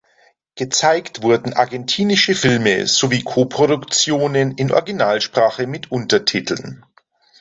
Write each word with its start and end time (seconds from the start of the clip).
Gezeigt 0.55 1.21
wurden 1.21 1.53
argentinische 1.53 2.33
Filme 2.33 2.87
sowie 2.87 3.21
Coproduktionen 3.21 4.49
in 4.57 4.71
Originalsprache 4.71 5.67
mit 5.67 5.91
Untertiteln. 5.91 6.83